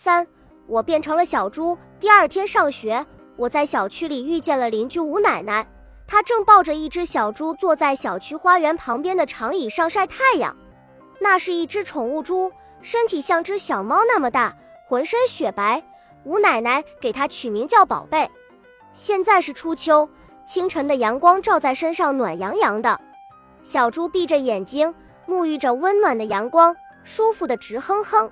[0.00, 0.24] 三，
[0.68, 1.76] 我变成了小猪。
[1.98, 3.04] 第二天上学，
[3.36, 5.68] 我在小区里遇见了邻居吴奶奶，
[6.06, 10.56] 她正抱着一只小猪坐在小区花园旁边的长椅上晒太阳。
[11.18, 14.56] 那是一只宠物猪，身体像只小猫那么大，
[14.86, 15.82] 浑身雪白。
[16.22, 18.30] 吴奶奶给它取名叫宝贝。
[18.92, 20.08] 现在是初秋，
[20.46, 23.00] 清晨的阳光照在身上，暖洋洋的。
[23.64, 24.94] 小猪闭着眼睛，
[25.26, 28.30] 沐浴着温暖的阳光，舒服的直哼哼。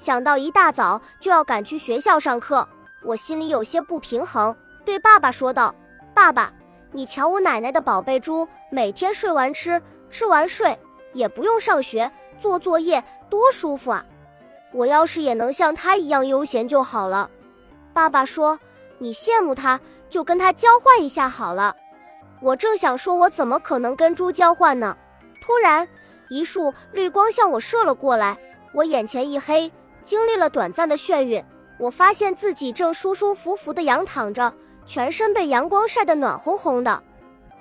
[0.00, 2.66] 想到一大早就要赶去学校上课，
[3.02, 5.74] 我心里有些不平衡，对爸爸说道
[6.16, 6.50] ：“爸爸，
[6.90, 10.78] 你瞧我奶奶的宝贝猪，每天睡完吃，吃完睡，
[11.12, 14.02] 也不用上学做作业，多舒服啊！
[14.72, 17.28] 我要是也能像它一样悠闲就好了。”
[17.92, 18.58] 爸爸说
[18.96, 19.78] ：“你羡慕它，
[20.08, 21.76] 就跟他交换一下好了。”
[22.40, 24.96] 我正想说，我怎么可能跟猪交换呢？
[25.42, 25.86] 突然，
[26.30, 28.38] 一束绿光向我射了过来，
[28.72, 29.70] 我眼前一黑。
[30.02, 31.44] 经历了短暂的眩晕，
[31.78, 34.52] 我发现自己正舒舒服服地仰躺着，
[34.86, 37.02] 全身被阳光晒得暖烘烘的。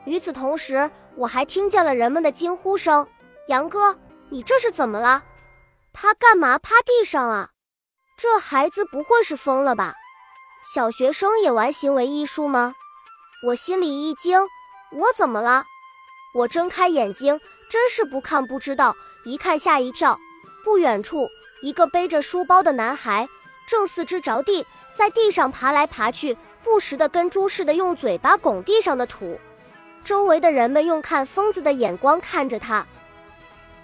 [0.05, 3.07] 与此同时，我还听见了人们的惊呼声
[3.47, 3.97] ：“杨哥，
[4.29, 5.23] 你这是怎么了？
[5.93, 7.49] 他干嘛趴地上啊？
[8.17, 9.95] 这孩子不会是疯了吧？
[10.73, 12.73] 小学生也玩行为艺术吗？”
[13.47, 14.41] 我心里一惊，
[14.91, 15.63] 我怎么了？
[16.35, 20.19] 我睁开眼睛，真是不看不知道，一看吓一跳。
[20.63, 21.27] 不远处。
[21.61, 23.27] 一个背着书包的男孩
[23.67, 29.39] 正四肢着地，在地上爬来爬去，不时地跟猪似的用嘴巴拱地上的土。
[30.03, 32.87] 周围的人们用看疯子的眼光看着他，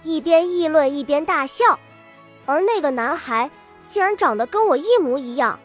[0.02, 1.78] 一边议论一边大笑。
[2.46, 3.50] 而那个男孩
[3.86, 5.58] 竟然长得跟我一模一样。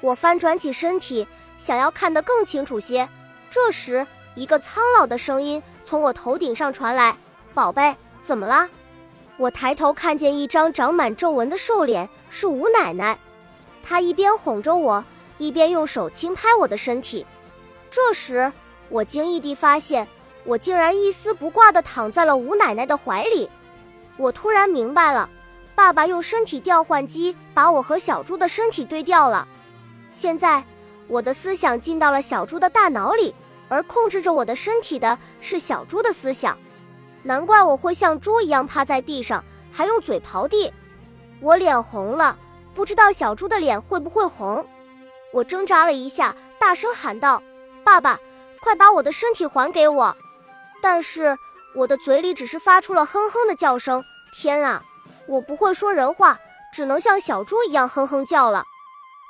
[0.00, 1.28] 我翻转起身体，
[1.58, 3.08] 想要看得更清楚些。
[3.50, 7.16] 这时，一个苍老的声音从我头顶上传来
[7.54, 8.68] ：“宝贝，怎么了？”
[9.38, 13.18] 我抬头看见一张长满皱纹的瘦脸，是吴奶奶。
[13.82, 15.04] 她一边哄着我，
[15.38, 17.26] 一边用手轻拍我的身体。
[17.90, 18.52] 这时，
[18.88, 20.06] 我惊异地发现，
[20.44, 23.50] 我竟然一丝不挂地躺在了吴奶奶的怀里。
[24.16, 25.28] 我突然明白了，
[25.74, 29.48] 爸爸用身体调换机把我和小猪的身体对调了。
[30.10, 30.62] 现在，
[31.08, 33.34] 我的思想进到了小猪的大脑里，
[33.68, 36.56] 而控制着我的身体的是小猪的思想。
[37.22, 40.72] 难怪我会像猪一样趴在地上，还用嘴刨地。
[41.40, 42.36] 我脸红了，
[42.74, 44.66] 不知道小猪的脸会不会红。
[45.32, 47.42] 我挣扎了一下，大声喊道
[47.84, 48.18] ：“爸爸，
[48.60, 50.16] 快把我的身体还给我！”
[50.82, 51.36] 但是
[51.74, 54.02] 我的嘴里只是发出了哼哼的叫声。
[54.32, 54.82] 天啊，
[55.26, 56.38] 我不会说人话，
[56.72, 58.64] 只能像小猪一样哼哼叫了。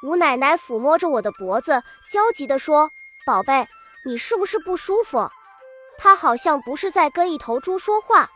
[0.02, 2.90] 吴奶奶抚摸着我的脖子，焦急地说
[3.26, 3.68] ：“宝贝，
[4.04, 5.30] 你是不是不舒服？”
[6.02, 8.28] 他好像不是在跟一头猪说话，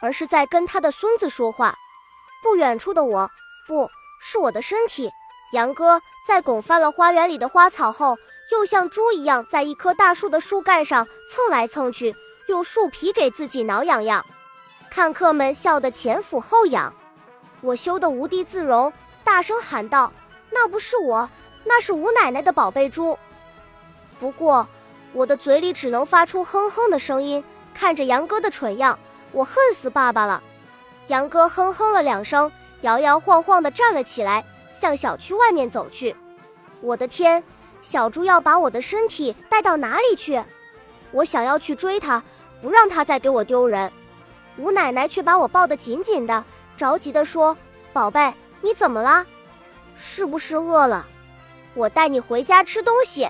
[0.00, 1.74] 而是在跟他的孙子说话。
[2.42, 3.30] 不远处的我，
[3.66, 3.88] 不
[4.20, 5.10] 是我的身体。
[5.54, 8.18] 杨哥在拱翻了花园里的花草后，
[8.52, 12.14] 又像猪一样在一棵大树的树干上蹭来蹭去，
[12.46, 14.22] 用树皮给自己挠痒痒。
[14.90, 16.92] 看客们笑得前俯后仰，
[17.62, 18.92] 我羞得无地自容，
[19.24, 20.12] 大声喊道
[20.52, 21.30] ：“那不是我，
[21.64, 23.18] 那是吴奶奶的宝贝猪。”
[24.20, 24.68] 不过。
[25.14, 27.42] 我的嘴里只能发出哼哼的声音，
[27.72, 28.98] 看着杨哥的蠢样，
[29.30, 30.42] 我恨死爸爸了。
[31.06, 36.16] 杨哥哼哼了两声，摇摇晃晃地站了起来，向小区外面走去。
[36.80, 37.44] 我的天，
[37.80, 40.42] 小猪要把我的身体带到哪里去？
[41.12, 42.20] 我想要去追他，
[42.60, 43.92] 不让他再给我丢人。
[44.58, 46.44] 吴奶奶却把我抱得紧紧的，
[46.76, 47.56] 着急地说
[47.94, 49.24] ：“宝贝，你怎么了？
[49.94, 51.06] 是不是饿了？
[51.74, 53.28] 我带你回家吃东西。”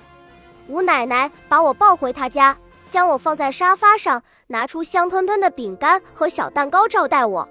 [0.68, 2.56] 吴奶奶把我抱回她家，
[2.88, 7.48] 将我放在沙发上，拿出香喷喷的饼干和小蛋糕招待我。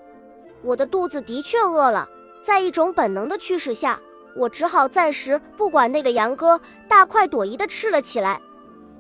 [0.64, 2.08] 我的肚子的确饿了，
[2.44, 4.00] 在一种本能的驱使下，
[4.36, 8.40] 我只好暂时不管那个杨哥，大快朵颐地吃了起来。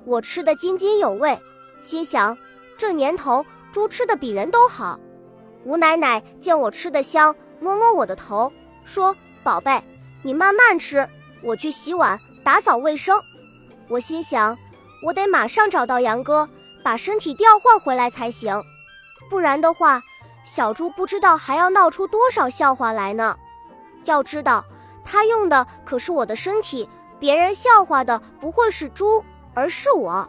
[0.06, 1.40] 我吃得津津有味，
[1.82, 2.38] 心想
[2.78, 5.00] 这年头猪吃的比人都好。
[5.64, 8.52] 吴奶奶见我吃得香，摸摸我的头，
[8.84, 9.82] 说：“宝贝，
[10.22, 11.08] 你慢慢吃，
[11.42, 13.18] 我去洗碗打扫卫生。”
[13.90, 14.58] 我心想，
[15.04, 16.48] 我得马上找到杨哥，
[16.82, 18.64] 把身体调换回来才行，
[19.30, 20.02] 不然的话，
[20.46, 23.38] 小猪不知道还要闹出多少笑话来呢。
[24.06, 24.64] 要知道，
[25.04, 26.88] 他用的可是我的身体，
[27.20, 30.28] 别人笑话的不会是猪，而是我。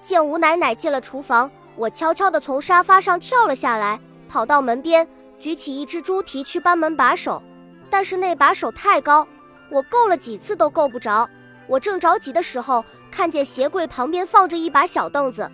[0.00, 5.06] 见吴奶奶进了厨房，我悄悄地从沙发上跳了下来，跑到门边，
[5.38, 7.42] 举起一只猪蹄去扳门把手，
[7.88, 9.26] 但是那把手太高，
[9.70, 11.28] 我够了几次都够不着。
[11.66, 15.50] 我正着急的时候，看见鞋柜旁边放着一把小凳子，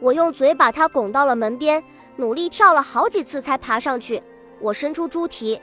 [0.00, 1.82] 我用嘴把它拱到了门边，
[2.16, 4.22] 努力跳了好几次才爬上去。
[4.60, 5.60] 我伸出猪蹄，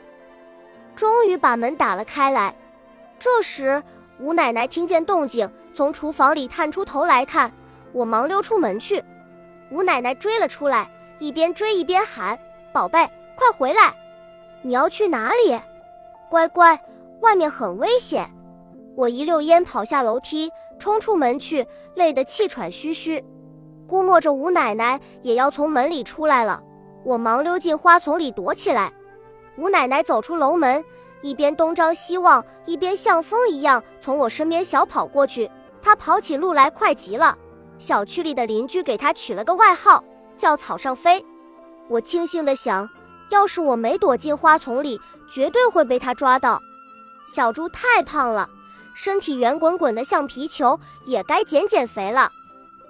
[0.95, 2.55] 终于把门打了开来。
[3.19, 3.81] 这时，
[4.19, 7.51] 吴奶奶听见动静，从厨房里探出头来看，
[7.91, 9.03] 我忙溜出门去。
[9.71, 10.89] 吴奶奶追了出来，
[11.19, 12.37] 一边追一边喊
[12.71, 13.93] ：“宝贝，快回来！
[14.61, 15.59] 你要去哪里？
[16.29, 16.79] 乖乖，
[17.21, 18.29] 外面很危险。”
[18.95, 23.23] 我一溜烟跑下楼梯，冲出门去，累得气喘吁吁。
[23.87, 26.61] 估摸着吴奶奶也要从门里出来了，
[27.03, 28.93] 我忙溜进花丛里躲起来。
[29.57, 30.83] 吴奶奶走出楼门，
[31.21, 35.49] 一边东张西望，一边像风一样从我身边小跑过去。
[35.81, 37.37] 她跑起路来快极了。
[37.77, 40.03] 小区里的邻居给她取了个外号，
[40.37, 41.23] 叫“草上飞”。
[41.89, 42.87] 我庆幸地想，
[43.29, 44.99] 要是我没躲进花丛里，
[45.29, 46.59] 绝对会被她抓到。
[47.27, 48.49] 小猪太胖了。
[48.95, 52.31] 身体圆滚滚的像皮球，也该减减肥了。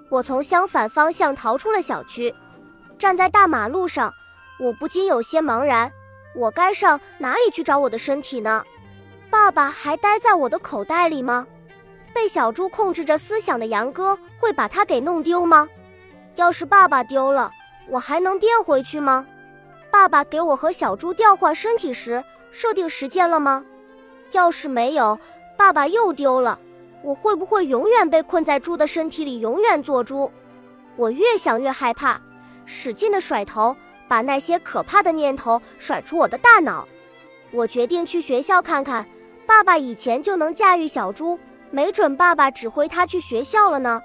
[0.08, 2.34] 我从相反方向逃出了小区，
[2.98, 4.12] 站在大马路上，
[4.60, 5.90] 我不禁有些茫然。
[6.34, 8.64] 我该上哪里去找我的身体呢？
[9.30, 11.46] 爸爸还待在我的口袋里吗？
[12.12, 15.68] 被小猪控制着思想的杨哥会把它给弄丢吗？
[16.36, 17.50] 要是爸爸丢了，
[17.88, 19.26] 我还能变回去吗？
[19.90, 22.22] 爸爸给我和小猪调换身体时
[22.52, 23.64] 设定时间了吗？
[24.32, 25.18] 要是没有。
[25.56, 26.58] 爸爸又丢了，
[27.02, 30.30] 我会不会永远被困在猪的身体里，永远做猪？
[30.96, 32.20] 我越想越害怕，
[32.64, 33.76] 使劲的甩头，
[34.08, 36.86] 把那些可怕的念头甩出我的大脑。
[37.52, 39.06] 我决定去学校看看，
[39.46, 41.38] 爸爸以前就能驾驭小猪，
[41.70, 44.00] 没准爸爸指挥他去学校了呢。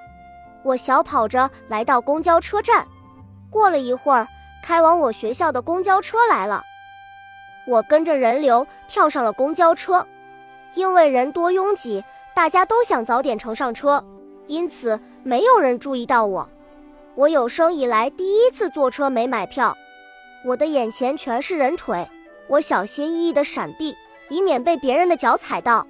[0.64, 2.88] 我小跑着来到公交车站，
[3.50, 4.28] 过了一会儿，
[4.64, 6.62] 开往我学校的公交车来了，
[7.66, 10.06] 我跟着人流跳上了公交车。
[10.76, 12.04] 因为人多拥挤，
[12.36, 14.04] 大家都想早点乘上车，
[14.48, 16.50] 因此没有人注意到我。
[17.16, 19.76] 我有生以来第一次坐车没买票，
[20.46, 22.08] 我的眼前全是人腿，
[22.48, 23.94] 我小心翼翼地闪避，
[24.30, 25.86] 以免被别人的脚踩到。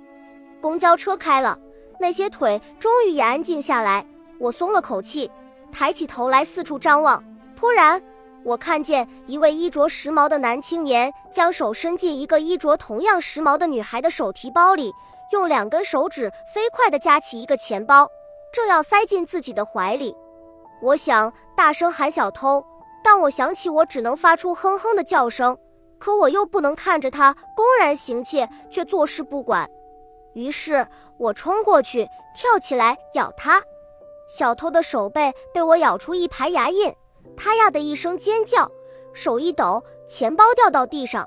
[0.60, 1.58] 公交车开了，
[2.00, 4.06] 那些腿终于也安静下来，
[4.40, 5.30] 我松了口气，
[5.72, 7.24] 抬起头来四处张望。
[7.56, 8.02] 突然，
[8.44, 14.94] 我看见一位衣着时髦的男青年将手伸进一个衣着同样时髦的女孩的手提包里，
[15.32, 18.10] 用两根手指飞快地夹起一个钱包，
[18.54, 20.16] 正要塞进自己的怀里。
[20.82, 22.66] 我想大声喊小偷，
[23.04, 25.58] 但我想起我只能发出哼哼的叫声，
[26.00, 29.70] 可我又不能看着他公然行窃却坐视不管。
[30.34, 30.88] 于是
[31.18, 33.62] 我冲过去，跳起来咬他。
[34.30, 36.96] 小偷的手背被我咬出一排牙印。
[37.36, 38.70] 他呀的一声尖叫，
[39.14, 41.26] 手一抖，钱包掉到地上。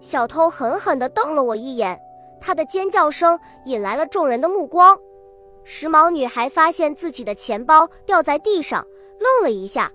[0.00, 2.00] 小偷狠狠地瞪了我一眼，
[2.40, 4.98] 他的尖叫声引来了众人的目光。
[5.64, 8.86] 时髦女孩发现自己的钱包掉在地上，
[9.18, 9.90] 愣了一下。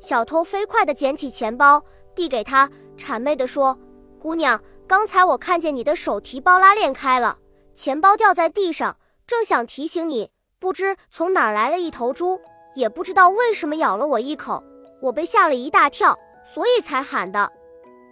[0.00, 1.82] 小偷飞快地捡起钱包，
[2.14, 3.78] 递给她，谄媚地说
[4.18, 7.38] ：“姑娘，刚才我看见你的手提包拉链开了，
[7.74, 8.96] 钱包掉在地上，
[9.26, 12.40] 正想提醒你，不知从哪儿来了一头猪，
[12.74, 14.62] 也不知道为什么咬了我一口。”
[15.02, 16.16] 我被吓了一大跳，
[16.54, 17.50] 所以才喊的。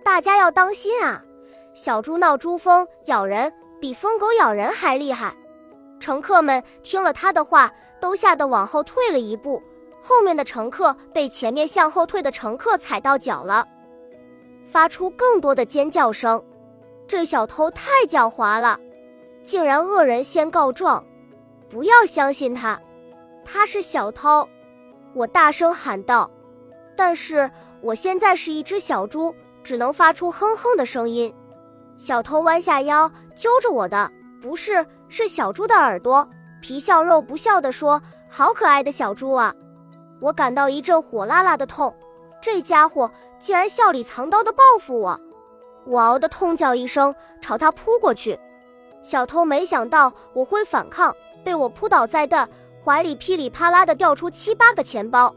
[0.05, 1.23] 大家要当心啊！
[1.73, 5.33] 小猪闹猪疯，咬人比疯狗咬人还厉害。
[6.01, 7.71] 乘客们听了他的话，
[8.01, 9.63] 都吓得往后退了一步。
[10.03, 13.69] 后面的乘客被前面向后退的乘客踩到脚了，
[14.65, 16.43] 发出更多的尖叫声。
[17.07, 18.81] 这小偷太狡猾了，
[19.45, 21.05] 竟然恶人先告状！
[21.69, 22.81] 不要相信他，
[23.45, 24.49] 他是小偷！
[25.15, 26.31] 我大声喊道。
[26.97, 27.51] 但是
[27.81, 31.35] 我现在是一只小猪，只能发出哼哼的声音。
[31.97, 34.11] 小偷弯下腰揪着我的，
[34.43, 36.29] 不是，是小猪的耳朵，
[36.61, 39.55] 皮笑肉不笑地说：“好可爱的小猪啊！”
[40.21, 41.95] 我感到一阵火辣辣的痛，
[42.41, 45.21] 这家伙竟然笑里藏刀的报复我！
[45.87, 48.39] 我嗷的痛叫一声，朝他扑过去。
[49.03, 52.47] 小偷没想到我会反抗，被我扑倒在地，
[52.85, 55.35] 怀里噼里啪啦的掉出七八个钱包。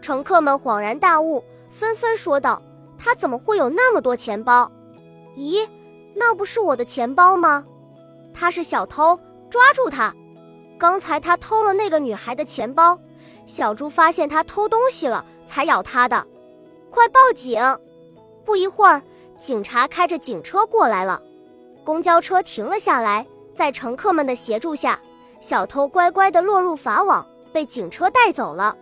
[0.00, 2.62] 乘客们恍然大悟，纷纷说道
[2.98, 4.70] ：“他怎么会有那么多钱包？
[5.36, 5.66] 咦，
[6.14, 7.64] 那不是我的钱包吗？
[8.32, 10.14] 他是小偷，抓住他！
[10.78, 12.98] 刚才他偷了那个女孩的钱包，
[13.46, 16.26] 小猪发现他偷东西了，才咬他的。
[16.90, 17.58] 快报警！”
[18.44, 19.02] 不一会儿，
[19.38, 21.22] 警察开着警车过来了，
[21.82, 25.00] 公交车停了下来，在乘客们的协助下，
[25.44, 28.74] 小偷乖乖地落入法网，被警车带走了。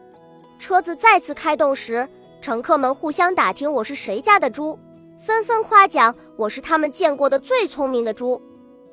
[0.61, 2.09] 车子再次开动时，
[2.41, 4.79] 乘客们互相打听我是谁家的猪，
[5.19, 8.41] 纷纷夸奖我是他们见过的最聪明的猪。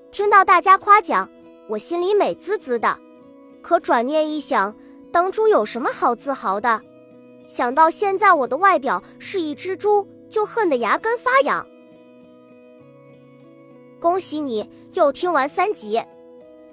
[0.10, 1.30] 听到大家夸奖，
[1.68, 2.98] 我心里美滋滋的。
[3.62, 4.76] 可转念一想，
[5.12, 6.82] 当猪有什么好自豪的？
[7.48, 11.64] 想到现在我的外表是一只猪，就恨得牙根发痒。
[14.00, 16.02] 恭喜你又听完三集，